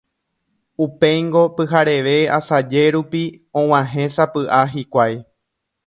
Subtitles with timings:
[0.85, 3.23] Upéingo, pyhareve asaje rupi,
[3.63, 5.15] og̃uahẽsapy'a hikuái.